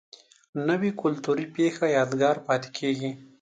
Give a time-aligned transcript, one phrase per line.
[0.67, 3.11] نوې کلتوري پیښه یادګار پاتې کېږي